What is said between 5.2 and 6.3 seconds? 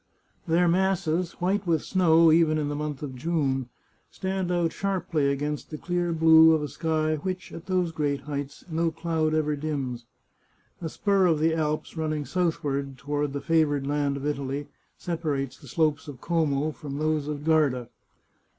against the clear